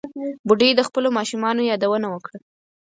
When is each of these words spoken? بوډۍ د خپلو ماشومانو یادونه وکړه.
بوډۍ 0.47 0.69
د 0.75 0.81
خپلو 0.87 1.09
ماشومانو 1.17 1.67
یادونه 1.71 2.07
وکړه. 2.09 2.37